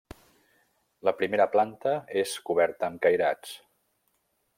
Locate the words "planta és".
1.55-2.33